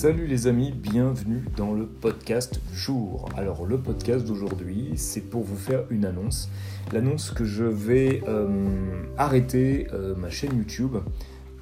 Salut 0.00 0.28
les 0.28 0.46
amis, 0.46 0.70
bienvenue 0.70 1.42
dans 1.56 1.74
le 1.74 1.84
podcast 1.84 2.60
jour. 2.72 3.28
Alors 3.36 3.66
le 3.66 3.78
podcast 3.78 4.24
d'aujourd'hui, 4.24 4.92
c'est 4.94 5.22
pour 5.22 5.42
vous 5.42 5.56
faire 5.56 5.86
une 5.90 6.04
annonce. 6.04 6.48
L'annonce 6.92 7.32
que 7.32 7.44
je 7.44 7.64
vais 7.64 8.22
euh, 8.28 8.46
arrêter 9.16 9.88
euh, 9.92 10.14
ma 10.14 10.30
chaîne 10.30 10.56
YouTube 10.56 10.98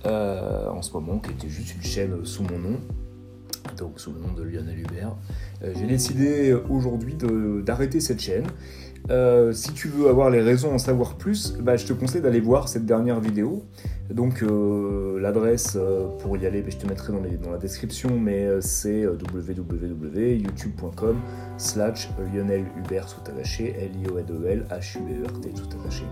euh, 0.04 0.68
en 0.68 0.82
ce 0.82 0.92
moment, 0.92 1.18
qui 1.18 1.30
était 1.30 1.48
juste 1.48 1.76
une 1.76 1.82
chaîne 1.82 2.26
sous 2.26 2.42
mon 2.42 2.58
nom, 2.58 2.78
donc 3.78 3.98
sous 3.98 4.12
le 4.12 4.20
nom 4.20 4.34
de 4.34 4.42
Lionel 4.42 4.80
Hubert. 4.80 5.16
J'ai 5.62 5.86
décidé 5.86 6.52
aujourd'hui 6.68 7.16
d'arrêter 7.64 8.00
cette 8.00 8.20
chaîne. 8.20 8.44
Si 9.52 9.72
tu 9.72 9.88
veux 9.88 10.08
avoir 10.08 10.30
les 10.30 10.40
raisons 10.40 10.74
en 10.74 10.78
savoir 10.78 11.14
plus, 11.14 11.54
bah, 11.60 11.76
je 11.76 11.86
te 11.86 11.92
conseille 11.92 12.22
d'aller 12.22 12.40
voir 12.40 12.68
cette 12.68 12.86
dernière 12.86 13.20
vidéo. 13.20 13.62
Donc 14.10 14.42
euh, 14.42 15.18
l'adresse 15.20 15.76
euh, 15.76 16.06
pour 16.20 16.36
y 16.36 16.46
aller, 16.46 16.62
ben, 16.62 16.70
je 16.70 16.76
te 16.76 16.86
mettrai 16.86 17.12
dans, 17.12 17.50
la 17.50 17.58
description, 17.58 18.20
mais 18.20 18.44
euh, 18.44 18.60
c'est 18.60 19.04
www.youtube.com 19.04 21.16
slash 21.56 22.08
Lionel 22.32 22.66
Hubert 22.76 23.06
tout 23.06 23.28
attaché, 23.30 23.74
L-I-O-N-E-L 23.78 24.66
H-U-B-E-R-T 24.70 25.48
tout 25.50 25.68
attaché. 25.80 26.04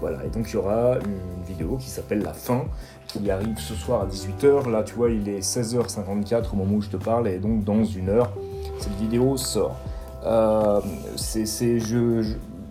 Voilà, 0.00 0.24
et 0.24 0.28
donc 0.28 0.50
il 0.50 0.54
y 0.54 0.56
aura 0.56 0.98
une 0.98 1.42
vidéo 1.44 1.78
qui 1.78 1.90
s'appelle 1.90 2.22
La 2.22 2.32
fin, 2.32 2.64
qui 3.08 3.28
arrive 3.28 3.58
ce 3.58 3.74
soir 3.74 4.02
à 4.02 4.06
18h. 4.06 4.70
Là, 4.70 4.84
tu 4.84 4.94
vois, 4.94 5.10
il 5.10 5.28
est 5.28 5.40
16h54 5.40 6.52
au 6.52 6.56
moment 6.56 6.76
où 6.76 6.82
je 6.82 6.90
te 6.90 6.96
parle, 6.96 7.26
et 7.26 7.38
donc 7.38 7.64
dans 7.64 7.84
une 7.84 8.08
heure, 8.08 8.32
cette 8.78 8.94
vidéo 9.00 9.36
sort. 9.36 9.76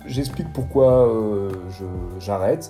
J'explique 0.05 0.51
pourquoi 0.53 1.07
j'arrête. 2.19 2.69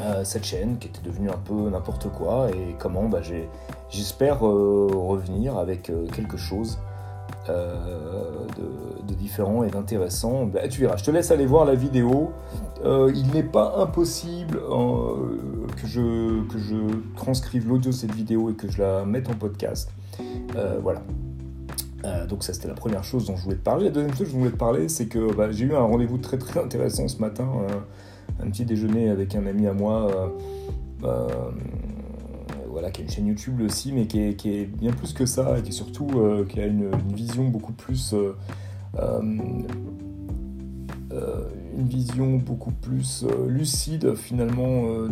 Euh, 0.00 0.24
cette 0.24 0.44
chaîne 0.44 0.78
qui 0.78 0.88
était 0.88 1.02
devenue 1.02 1.28
un 1.28 1.36
peu 1.36 1.68
n'importe 1.68 2.08
quoi 2.10 2.48
et 2.50 2.74
comment 2.78 3.08
bah, 3.08 3.20
j'espère 3.90 4.46
euh, 4.46 4.88
revenir 4.90 5.58
avec 5.58 5.90
euh, 5.90 6.06
quelque 6.06 6.36
chose 6.36 6.78
de, 7.48 9.14
différent 9.14 9.64
et 9.64 9.70
d'intéressant. 9.70 10.46
Bah, 10.46 10.66
tu 10.68 10.80
verras, 10.80 10.96
je 10.96 11.04
te 11.04 11.10
laisse 11.10 11.30
aller 11.30 11.44
voir 11.44 11.64
la 11.66 11.74
vidéo. 11.74 12.30
il 12.84 13.26
n'est 13.34 13.42
pas 13.42 13.74
impossible 13.78 14.58
que, 14.58 15.86
je, 15.86 16.46
que 16.48 16.58
je 16.58 16.76
transcrive 17.16 17.68
l'audio 17.68 17.90
de 17.90 17.96
cette 17.96 18.14
vidéo 18.14 18.50
et 18.50 18.54
que 18.54 18.70
je 18.70 18.80
la 18.80 19.04
mette 19.04 19.28
en 19.28 19.34
podcast. 19.34 19.90
voilà. 20.80 21.02
Donc 22.28 22.44
ça 22.44 22.52
c'était 22.52 22.68
la 22.68 22.74
première 22.74 23.04
chose 23.04 23.26
dont 23.26 23.36
je 23.36 23.42
voulais 23.42 23.56
te 23.56 23.62
parler. 23.62 23.86
La 23.86 23.90
deuxième 23.90 24.14
chose 24.14 24.28
dont 24.28 24.32
je 24.32 24.38
voulais 24.38 24.50
te 24.50 24.56
parler, 24.56 24.88
c'est 24.88 25.06
que 25.06 25.34
bah, 25.34 25.50
j'ai 25.50 25.66
eu 25.66 25.74
un 25.74 25.82
rendez-vous 25.82 26.18
très 26.18 26.38
très 26.38 26.58
intéressant 26.60 27.08
ce 27.08 27.18
matin 27.18 27.46
un 28.42 28.50
petit 28.50 28.64
déjeuner 28.64 29.08
avec 29.08 29.34
un 29.34 29.46
ami 29.46 29.66
à 29.66 29.72
moi, 29.72 30.10
euh, 30.10 30.28
euh, 31.04 31.50
voilà, 32.68 32.90
qui 32.90 33.02
a 33.02 33.04
une 33.04 33.10
chaîne 33.10 33.26
YouTube 33.26 33.60
aussi, 33.62 33.92
mais 33.92 34.06
qui 34.06 34.20
est, 34.20 34.66
bien 34.66 34.92
plus 34.92 35.12
que 35.12 35.26
ça, 35.26 35.58
et 35.58 35.62
qui 35.62 35.72
surtout 35.72 36.08
euh, 36.16 36.44
qui 36.46 36.60
a 36.60 36.66
une, 36.66 36.90
vision 37.14 37.44
beaucoup 37.44 37.72
plus 37.72 38.14
une 41.78 41.86
vision 41.88 42.36
beaucoup 42.36 42.72
plus 42.72 43.24
lucide 43.46 44.14
finalement 44.14 45.06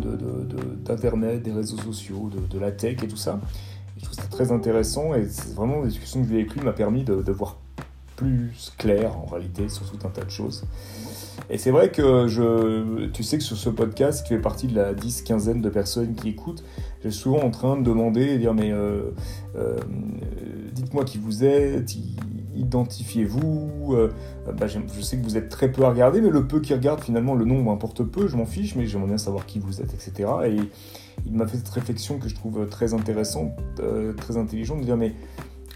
d'Internet, 0.85 1.41
des 1.41 1.51
réseaux 1.51 1.77
sociaux, 1.77 2.29
de, 2.49 2.59
la 2.59 2.71
tech 2.71 3.03
et 3.03 3.07
tout 3.07 3.17
ça. 3.17 3.39
Je 3.99 4.05
trouve 4.05 4.15
ça 4.15 4.27
très 4.29 4.51
intéressant 4.51 5.13
et 5.13 5.27
c'est 5.27 5.53
vraiment 5.53 5.81
la 5.81 5.87
discussion 5.87 6.23
que 6.23 6.29
j'ai 6.29 6.35
avec 6.35 6.63
m'a 6.63 6.73
permis 6.73 7.03
de, 7.03 7.31
voir 7.31 7.57
plus 8.15 8.73
clair 8.77 9.17
en 9.17 9.25
réalité 9.25 9.69
sur 9.69 9.89
tout 9.89 10.05
un 10.05 10.09
tas 10.09 10.23
de 10.23 10.29
choses. 10.29 10.65
Et 11.49 11.57
c'est 11.57 11.71
vrai 11.71 11.89
que 11.89 12.27
je, 12.27 13.07
tu 13.07 13.23
sais 13.23 13.37
que 13.37 13.43
sur 13.43 13.57
ce 13.57 13.69
podcast, 13.69 14.23
qui 14.23 14.33
fait 14.33 14.41
partie 14.41 14.67
de 14.67 14.75
la 14.75 14.93
10-quinzaine 14.93 15.61
de 15.61 15.69
personnes 15.69 16.13
qui 16.13 16.29
écoutent, 16.29 16.63
j'ai 17.01 17.11
souvent 17.11 17.39
en 17.39 17.49
train 17.49 17.77
de 17.77 17.83
demander 17.83 18.23
et 18.23 18.37
dire 18.37 18.53
mais 18.53 18.71
euh, 18.71 19.11
euh, 19.55 19.77
dites-moi 20.73 21.05
qui 21.05 21.17
vous 21.17 21.43
êtes, 21.43 21.95
identifiez-vous. 22.55 23.95
Euh, 23.95 24.09
bah, 24.57 24.67
je 24.67 25.01
sais 25.01 25.17
que 25.17 25.23
vous 25.23 25.37
êtes 25.37 25.49
très 25.49 25.71
peu 25.71 25.85
à 25.85 25.89
regarder, 25.89 26.21
mais 26.21 26.29
le 26.29 26.45
peu 26.45 26.59
qui 26.59 26.73
regarde, 26.73 27.01
finalement, 27.01 27.35
le 27.35 27.45
nombre 27.45 27.71
importe 27.71 28.03
peu, 28.03 28.27
je 28.27 28.35
m'en 28.35 28.45
fiche, 28.45 28.75
mais 28.75 28.85
j'aimerais 28.85 29.07
bien 29.07 29.17
savoir 29.17 29.45
qui 29.45 29.59
vous 29.59 29.81
êtes, 29.81 29.93
etc. 29.93 30.29
Et 30.45 30.57
il 31.25 31.33
m'a 31.33 31.47
fait 31.47 31.57
cette 31.57 31.69
réflexion 31.69 32.17
que 32.19 32.29
je 32.29 32.35
trouve 32.35 32.67
très 32.67 32.93
intéressante, 32.93 33.51
très 34.17 34.37
intelligente, 34.37 34.79
de 34.79 34.85
dire 34.85 34.97
mais 34.97 35.13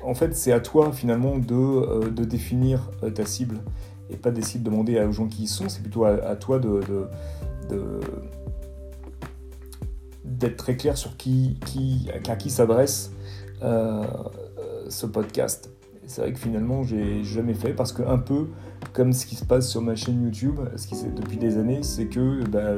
en 0.04 0.14
fait 0.14 0.36
c'est 0.36 0.52
à 0.52 0.60
toi 0.60 0.92
finalement 0.92 1.38
de, 1.38 2.10
de 2.10 2.24
définir 2.24 2.92
ta 3.14 3.26
cible 3.26 3.60
et 4.10 4.18
pas 4.18 4.32
d'essayer 4.32 4.60
de 4.60 4.66
demander 4.66 5.00
aux 5.02 5.12
gens 5.12 5.28
qui 5.28 5.44
y 5.44 5.48
sont, 5.48 5.70
c'est 5.70 5.82
plutôt 5.82 6.06
à, 6.06 6.36
toi 6.36 6.60
de, 6.60 6.82
d'être 10.24 10.58
très 10.58 10.76
clair 10.78 10.98
sur 10.98 11.18
qui, 11.18 11.58
qui, 11.66 12.10
à 12.28 12.36
qui 12.36 12.50
s'adresse 12.50 13.12
euh, 13.64 14.04
ce 14.90 15.06
podcast. 15.06 15.70
C'est 16.06 16.22
vrai 16.22 16.34
que 16.34 16.40
finalement, 16.40 16.84
j'ai 16.84 17.24
jamais 17.24 17.54
fait 17.54 17.74
parce 17.74 17.94
que 17.94 18.04
un 18.04 18.18
peu 18.18 18.48
comme 18.92 19.14
ce 19.14 19.26
qui 19.26 19.36
se 19.36 19.46
passe 19.46 19.70
sur 19.70 19.82
ma 19.82 19.96
chaîne 19.96 20.22
YouTube, 20.22 20.60
ce 20.76 20.86
qui 20.86 20.96
depuis 21.16 21.38
des 21.38 21.58
années, 21.58 21.82
c'est 21.82 22.08
que 22.08 22.44
bah, 22.48 22.74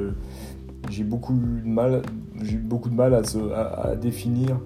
j'ai 0.89 1.03
beaucoup 1.03 1.33
de 1.33 1.67
mal, 1.67 2.01
j'ai 2.41 2.57
beaucoup 2.57 2.89
de 2.89 2.95
mal 2.95 3.13
à, 3.13 3.95
définir 3.95 4.59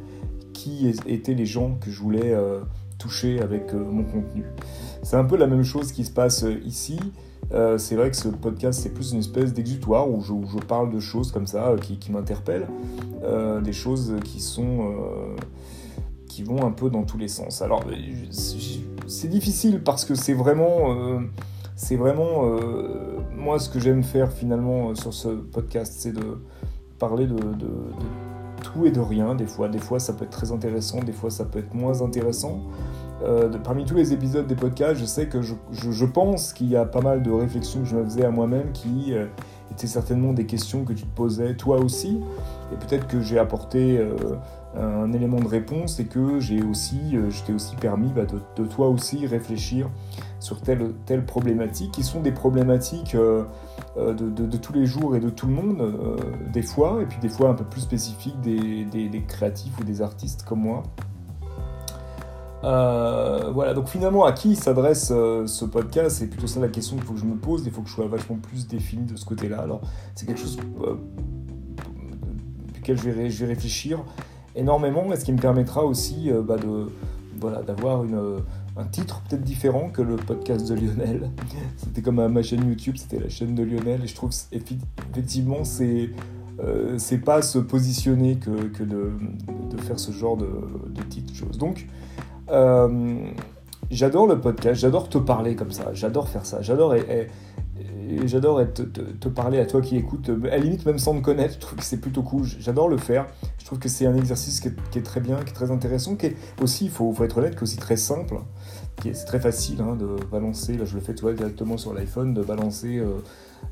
qui 0.53 0.87
étaient 1.07 1.33
les 1.33 1.45
gens 1.45 1.75
que 1.79 1.89
je 1.89 2.01
voulais 2.01 2.33
euh, 2.33 2.59
toucher 2.97 3.41
avec 3.41 3.73
euh, 3.73 3.77
mon 3.79 4.03
contenu. 4.03 4.43
C'est 5.03 5.15
un 5.15 5.23
peu 5.23 5.37
la 5.37 5.47
même 5.47 5.63
chose 5.63 5.91
qui 5.91 6.03
se 6.03 6.11
passe 6.11 6.43
euh, 6.43 6.59
ici. 6.65 6.99
C'est 7.77 7.95
vrai 7.95 8.11
que 8.11 8.15
ce 8.15 8.27
podcast, 8.27 8.79
c'est 8.79 8.93
plus 8.93 9.13
une 9.13 9.19
espèce 9.19 9.53
d'exutoire 9.53 10.07
où 10.07 10.21
je, 10.21 10.59
parle 10.67 10.91
de 10.91 10.99
choses 10.99 11.31
comme 11.31 11.47
ça 11.47 11.73
qui, 11.81 12.11
m'interpellent, 12.11 12.67
des 13.63 13.73
choses 13.73 14.13
qui 14.23 14.39
sont 14.39 14.93
qui 16.27 16.43
vont 16.43 16.63
un 16.63 16.69
peu 16.69 16.91
dans 16.91 17.01
tous 17.01 17.17
les 17.17 17.27
sens. 17.27 17.63
Alors, 17.63 17.83
c'est 19.07 19.27
difficile 19.29 19.81
parce 19.81 20.05
que 20.05 20.13
c'est 20.13 20.35
vraiment, 20.35 21.23
c'est 21.81 21.95
vraiment 21.95 22.43
moi 23.35 23.57
ce 23.57 23.69
que 23.69 23.79
j'aime 23.79 24.03
faire 24.03 24.33
finalement 24.33 24.93
sur 24.95 25.13
ce 25.13 25.29
podcast, 25.29 25.93
c'est 25.97 26.11
de 26.11 26.39
parler 26.99 27.25
de, 27.25 27.37
tout 28.63 28.85
et 28.85 28.91
de 28.91 28.99
rien. 28.99 29.33
Des 29.33 29.47
fois, 29.47 29.69
des 29.69 29.79
fois, 29.79 29.99
ça 29.99 30.13
peut 30.13 30.25
être 30.25 30.31
très 30.31 30.51
intéressant, 30.51 30.99
des 31.01 31.13
fois, 31.13 31.31
ça 31.31 31.45
peut 31.45 31.59
être 31.59 31.73
moins 31.73 32.01
intéressant. 32.01 32.61
Euh, 33.23 33.49
parmi 33.63 33.85
tous 33.85 33.95
les 33.95 34.13
épisodes 34.13 34.45
des 34.45 34.55
podcasts, 34.55 34.99
je 34.99 35.05
sais 35.05 35.27
que 35.27 35.41
je, 35.41 36.05
pense 36.05 36.53
qu'il 36.53 36.69
y 36.69 36.75
a 36.75 36.85
pas 36.85 37.01
mal 37.01 37.23
de 37.23 37.31
réflexions 37.31 37.81
que 37.81 37.87
je 37.87 37.95
me 37.95 38.03
faisais 38.03 38.25
à 38.25 38.29
moi-même 38.29 38.71
qui 38.71 39.13
euh, 39.13 39.25
étaient 39.71 39.87
certainement 39.87 40.33
des 40.33 40.45
questions 40.45 40.83
que 40.83 40.93
tu 40.93 41.03
te 41.03 41.15
posais 41.15 41.55
toi 41.55 41.77
aussi. 41.79 42.19
Et 42.73 42.75
peut-être 42.75 43.07
que 43.07 43.21
j'ai 43.21 43.39
apporté 43.39 43.97
euh, 43.97 44.15
un 44.75 45.11
élément 45.13 45.39
de 45.39 45.47
réponse 45.47 45.99
et 45.99 46.05
que 46.05 46.39
j'ai 46.39 46.61
aussi, 46.61 47.17
je 47.29 47.43
t'ai 47.43 47.53
aussi 47.53 47.75
permis 47.75 48.11
bah, 48.13 48.25
de, 48.25 48.65
toi 48.65 48.87
aussi 48.87 49.25
réfléchir 49.25 49.89
sur 50.39 50.61
telle 50.61 50.93
telle 51.05 51.25
problématique, 51.25 51.91
qui 51.91 52.03
sont 52.03 52.21
des 52.21 52.31
problématiques 52.31 53.15
de, 53.95 54.57
tous 54.57 54.73
les 54.73 54.85
jours 54.85 55.15
et 55.15 55.19
de 55.19 55.29
tout 55.29 55.47
le 55.47 55.53
monde, 55.53 56.19
des 56.53 56.61
fois, 56.61 56.99
et 57.01 57.05
puis 57.05 57.17
des 57.19 57.29
fois 57.29 57.49
un 57.49 57.55
peu 57.55 57.65
plus 57.65 57.81
spécifiques 57.81 58.39
des 58.41 59.23
créatifs 59.27 59.77
ou 59.79 59.83
des 59.83 60.01
artistes 60.01 60.43
comme 60.43 60.61
moi. 60.61 60.83
Euh, 62.63 63.51
voilà, 63.53 63.73
donc 63.73 63.87
finalement, 63.87 64.25
à 64.25 64.33
qui 64.33 64.55
s'adresse 64.55 65.11
euh, 65.11 65.47
ce 65.47 65.65
podcast? 65.65 66.17
C'est 66.17 66.27
plutôt 66.27 66.47
ça 66.47 66.59
la 66.59 66.67
question 66.67 66.97
qu'il 66.97 67.05
faut 67.05 67.13
que 67.13 67.19
je 67.19 67.25
me 67.25 67.35
pose. 67.35 67.63
Il 67.65 67.71
faut 67.71 67.81
que 67.81 67.89
je 67.89 67.93
sois 67.93 68.07
vachement 68.07 68.35
plus 68.35 68.67
défini 68.67 69.05
de 69.05 69.15
ce 69.15 69.25
côté-là. 69.25 69.59
Alors, 69.59 69.81
c'est 70.15 70.25
quelque 70.25 70.41
chose 70.41 70.57
euh, 70.81 70.95
duquel 72.73 72.97
je 72.97 73.09
vais, 73.09 73.45
réfléchir 73.45 74.03
énormément 74.59 75.11
et 75.11 75.15
ce 75.15 75.25
qui 75.25 75.33
me 75.33 75.39
permettra 75.39 75.83
aussi 75.83 76.31
bah, 76.43 76.57
de, 76.57 76.91
voilà, 77.39 77.61
d'avoir 77.61 78.03
un 78.03 78.83
titre 78.85 79.21
peut-être 79.27 79.43
différent 79.43 79.89
que 79.89 80.01
le 80.01 80.15
podcast 80.15 80.67
de 80.67 80.75
Lionel. 80.75 81.31
C'était 81.77 82.01
comme 82.01 82.27
ma 82.27 82.43
chaîne 82.43 82.67
YouTube, 82.67 82.95
c'était 82.97 83.19
la 83.19 83.29
chaîne 83.29 83.55
de 83.55 83.63
Lionel. 83.63 84.03
Et 84.03 84.07
je 84.07 84.15
trouve 84.15 84.31
effectivement, 84.51 85.63
c'est. 85.63 86.09
c'est 86.97 87.19
pas 87.19 87.41
se 87.41 87.59
positionner 87.59 88.35
que, 88.35 88.67
que 88.67 88.83
de, 88.83 89.13
de, 89.71 89.77
faire 89.81 89.99
ce 89.99 90.11
genre 90.11 90.37
de, 90.37 90.49
de 90.89 91.01
petites 91.01 91.33
choses. 91.33 91.57
Donc, 91.57 91.87
euh, 92.51 93.29
j'adore 93.91 94.27
le 94.27 94.39
podcast, 94.39 94.81
j'adore 94.81 95.09
te 95.09 95.17
parler 95.17 95.55
comme 95.55 95.71
ça, 95.71 95.93
j'adore 95.93 96.27
faire 96.27 96.45
ça, 96.45 96.61
j'adore 96.61 96.95
j'adore 98.25 98.61
te, 98.73 99.27
parler 99.29 99.59
à 99.59 99.65
toi 99.65 99.81
qui 99.81 99.97
écoutes, 99.97 100.29
à 100.29 100.47
la 100.47 100.57
limite 100.57 100.85
même 100.85 100.99
sans 100.99 101.13
me 101.13 101.21
connaître, 101.21 101.55
je 101.55 101.59
trouve 101.59 101.79
que 101.79 101.85
c'est 101.85 101.99
plutôt 101.99 102.23
cool, 102.23 102.45
j'adore 102.59 102.89
le 102.89 102.97
faire, 102.97 103.27
je 103.57 103.65
trouve 103.65 103.79
que 103.79 103.89
c'est 103.89 104.05
un 104.05 104.15
exercice 104.15 104.59
qui 104.59 104.67
est, 104.67 105.01
très 105.03 105.21
bien, 105.21 105.37
qui 105.37 105.51
est 105.51 105.53
très 105.53 105.71
intéressant, 105.71 106.15
qui 106.15 106.27
est 106.27 106.35
aussi, 106.61 106.85
il 106.85 106.91
faut, 106.91 107.13
être 107.23 107.37
honnête, 107.37 107.53
qui 107.53 107.59
est 107.59 107.63
aussi 107.63 107.77
très 107.77 107.97
simple, 107.97 108.39
c'est 109.01 109.25
très 109.25 109.39
facile 109.39 109.81
hein, 109.81 109.95
de 109.95 110.17
balancer, 110.31 110.77
là 110.77 110.85
je 110.85 110.95
le 110.95 111.01
fais 111.01 111.13
directement 111.13 111.77
sur 111.77 111.93
l'iPhone, 111.93 112.33
de 112.33 112.41
balancer 112.41 112.97
euh, 112.97 113.19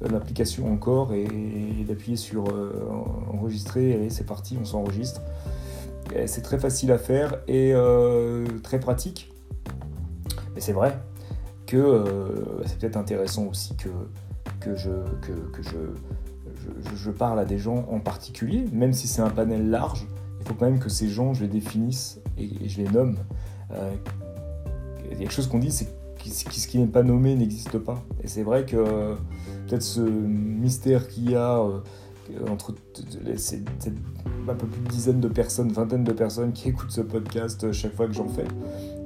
l'application 0.02 0.72
encore 0.72 1.14
et, 1.14 1.28
d'appuyer 1.88 2.18
sur 2.18 2.46
euh, 2.50 2.72
enregistrer 3.34 4.06
et 4.06 4.10
c'est 4.10 4.26
parti, 4.26 4.58
on 4.60 4.66
s'enregistre. 4.66 5.22
C'est 6.26 6.42
très 6.42 6.58
facile 6.58 6.92
à 6.92 6.98
faire 6.98 7.36
et 7.48 7.74
euh, 7.74 8.46
très 8.64 8.80
pratique. 8.80 9.34
Mais 10.56 10.62
c'est 10.62 10.74
vrai 10.74 10.98
que 11.68 11.78
euh, 11.78 12.66
c'est 12.66 12.80
peut-être 12.80 12.98
intéressant 12.98 13.46
aussi 13.46 13.76
que, 13.76 13.90
que, 14.60 14.76
je, 14.76 14.90
que, 15.22 15.62
je, 15.62 16.96
je, 16.96 17.12
parle 17.12 17.40
à 17.40 17.46
des 17.46 17.60
gens 17.60 17.86
en 17.92 18.00
particulier, 18.00 18.66
même 18.72 18.94
si 18.94 19.08
c'est 19.08 19.22
un 19.22 19.30
panel 19.30 19.70
large, 19.70 20.08
il 20.40 20.48
faut 20.48 20.56
quand 20.56 20.66
même 20.66 20.80
que 20.80 20.90
ces 20.90 21.10
gens, 21.10 21.34
je 21.34 21.44
les 21.44 21.50
définisse 21.50 22.20
et, 22.38 22.68
je 22.68 22.82
les 22.82 22.90
nomme. 22.90 23.18
Euh, 23.74 23.92
il 25.04 25.12
y 25.12 25.14
a 25.14 25.18
quelque 25.18 25.34
chose 25.34 25.48
qu'on 25.48 25.60
dit, 25.60 25.72
c'est 25.72 25.86
que 25.86 26.30
ce 26.30 26.68
qui 26.68 26.80
n'est 26.80 26.88
pas 26.88 27.04
nommé 27.04 27.36
n'existe 27.36 27.78
pas. 27.78 28.04
Et 28.24 28.28
c'est 28.28 28.44
vrai 28.44 28.66
que 28.66 29.16
peut-être 29.68 29.84
ce 29.84 30.02
mystère 30.02 31.08
qu'il 31.08 31.32
y 31.32 31.36
a 31.36 31.62
entre 32.50 32.74
ces, 33.36 33.64
un 34.50 34.56
peu 34.56 34.68
plus 34.68 34.82
de 34.82 34.90
dizaines 34.90 35.20
de 35.22 35.28
personnes, 35.28 35.72
vingtaine 35.72 36.04
de 36.04 36.12
personnes 36.12 36.54
qui 36.54 36.70
écoutent 36.70 36.92
ce 36.92 37.02
podcast 37.02 37.72
chaque 37.72 37.96
fois 37.96 38.08
que 38.08 38.14
j'en 38.14 38.28
fais, 38.28 38.48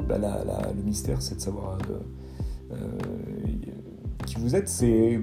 bah, 0.07 0.17
le 0.17 0.83
mystère 0.83 1.21
c'est 1.21 1.35
de 1.35 1.41
savoir 1.41 1.77
qui 4.25 4.35
vous 4.35 4.56
êtes. 4.56 4.68
C'est 4.68 5.19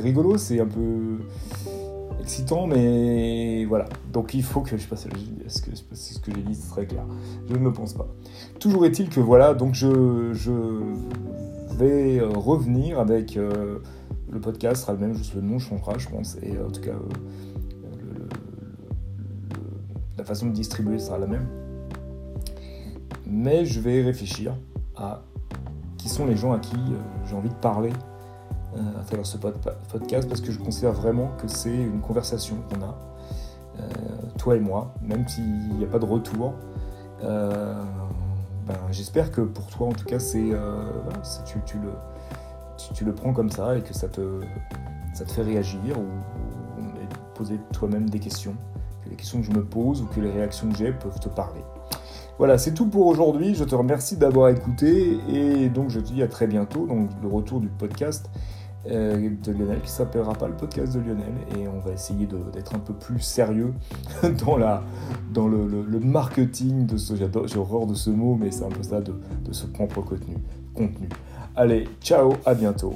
rigolo, 0.00 0.38
c'est 0.38 0.60
un 0.60 0.66
peu 0.66 1.18
excitant, 2.22 2.66
mais 2.66 3.64
voilà. 3.66 3.86
Donc 4.12 4.34
il 4.34 4.42
faut 4.42 4.60
que 4.60 4.76
je 4.76 4.86
passe 4.86 5.06
à 5.06 5.08
la 5.10 5.16
Est-ce 5.44 5.62
que 5.62 5.70
ce 5.74 6.18
que 6.18 6.32
j'ai 6.34 6.42
dit 6.42 6.54
C'est 6.54 6.70
très 6.70 6.86
clair? 6.86 7.04
Je 7.48 7.54
ne 7.54 7.64
le 7.64 7.72
pense 7.72 7.94
pas. 7.94 8.06
Toujours 8.58 8.86
est-il 8.86 9.08
que 9.08 9.20
voilà, 9.20 9.54
donc 9.54 9.74
je, 9.74 10.32
je 10.32 10.50
vais 11.76 12.20
euh, 12.20 12.28
revenir 12.28 12.98
avec 12.98 13.36
euh, 13.36 13.78
le 14.30 14.40
podcast 14.40 14.82
sera 14.82 14.92
le 14.92 14.98
même, 14.98 15.14
juste 15.14 15.34
le 15.34 15.42
nom 15.42 15.58
changera, 15.58 15.98
je 15.98 16.08
pense, 16.08 16.36
et 16.42 16.58
en 16.58 16.70
tout 16.70 16.80
cas 16.80 16.90
euh, 16.90 17.08
la 20.16 20.24
façon 20.24 20.46
de 20.46 20.52
distribuer 20.52 20.98
sera 20.98 21.18
la 21.18 21.26
même. 21.26 21.46
Mais 23.26 23.64
je 23.64 23.80
vais 23.80 24.02
réfléchir 24.02 24.54
qui 25.98 26.08
sont 26.08 26.26
les 26.26 26.36
gens 26.36 26.52
à 26.52 26.58
qui 26.58 26.76
j'ai 27.26 27.34
envie 27.34 27.48
de 27.48 27.54
parler 27.54 27.92
euh, 28.74 29.00
à 29.00 29.04
travers 29.04 29.26
ce 29.26 29.36
podcast 29.36 30.26
parce 30.28 30.40
que 30.40 30.50
je 30.50 30.58
considère 30.58 30.92
vraiment 30.92 31.28
que 31.36 31.46
c'est 31.46 31.74
une 31.74 32.00
conversation 32.00 32.56
qu'on 32.70 32.82
a, 32.82 32.98
euh, 33.78 33.88
toi 34.38 34.56
et 34.56 34.60
moi, 34.60 34.94
même 35.02 35.28
s'il 35.28 35.76
n'y 35.76 35.84
a 35.84 35.86
pas 35.86 35.98
de 35.98 36.06
retour. 36.06 36.54
Euh, 37.22 37.82
ben, 38.66 38.78
j'espère 38.90 39.30
que 39.30 39.42
pour 39.42 39.66
toi, 39.66 39.88
en 39.88 39.92
tout 39.92 40.06
cas, 40.06 40.18
c'est 40.18 40.52
tu, 42.94 43.04
le, 43.04 43.12
prends 43.12 43.34
comme 43.34 43.50
ça 43.50 43.76
et 43.76 43.82
que 43.82 43.92
ça 43.92 44.08
te, 44.08 44.40
ça 45.12 45.26
te 45.26 45.32
fait 45.32 45.42
réagir 45.42 45.98
ou, 45.98 46.06
poser 47.34 47.58
toi-même 47.72 48.08
des 48.08 48.20
questions, 48.20 48.56
que 49.04 49.10
les 49.10 49.16
questions 49.16 49.40
que 49.40 49.46
je 49.46 49.52
me 49.52 49.64
pose 49.64 50.00
ou 50.00 50.06
que 50.06 50.20
les 50.20 50.30
réactions 50.30 50.70
que 50.70 50.78
j'ai 50.78 50.92
peuvent 50.92 51.20
te 51.20 51.28
parler. 51.28 51.62
Voilà, 52.38 52.58
c'est 52.58 52.74
tout 52.74 52.86
pour 52.86 53.06
aujourd'hui. 53.06 53.54
Je 53.54 53.64
te 53.64 53.74
remercie 53.74 54.16
d'avoir 54.16 54.48
écouté 54.48 55.18
et 55.32 55.68
donc 55.68 55.90
je 55.90 56.00
te 56.00 56.12
dis 56.12 56.22
à 56.22 56.28
très 56.28 56.46
bientôt. 56.46 56.86
Donc 56.86 57.10
le 57.22 57.28
retour 57.28 57.60
du 57.60 57.68
podcast 57.68 58.30
euh, 58.90 59.30
de 59.44 59.52
Lionel 59.52 59.80
qui 59.80 59.90
s'appellera 59.90 60.32
pas 60.32 60.48
le 60.48 60.56
podcast 60.56 60.92
de 60.94 60.98
Lionel 60.98 61.32
et 61.56 61.68
on 61.68 61.78
va 61.78 61.92
essayer 61.92 62.26
d'être 62.52 62.74
un 62.74 62.80
peu 62.80 62.92
plus 62.94 63.20
sérieux 63.20 63.74
dans, 64.44 64.56
la, 64.56 64.82
dans 65.32 65.46
le, 65.46 66.00
marketing 66.00 66.86
de 66.86 66.96
ce 66.96 67.14
j'ai 67.14 67.58
horreur 67.58 67.86
de 67.86 67.94
ce 67.94 68.10
mot 68.10 68.34
mais 68.34 68.50
c'est 68.50 68.64
un 68.64 68.70
peu 68.70 68.82
ça 68.82 69.00
de, 69.00 69.14
de 69.44 69.52
ce 69.52 69.66
propre 69.66 70.00
contenu 70.00 70.36
contenu 70.74 71.08
allez 71.54 71.86
ciao 72.00 72.32
à 72.44 72.54
bientôt 72.54 72.94